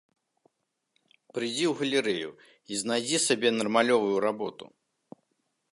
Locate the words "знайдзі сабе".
2.85-3.49